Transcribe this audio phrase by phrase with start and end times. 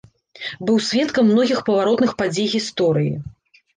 [0.69, 3.13] Быў сведкам многіх паваротных падзей гісторыі.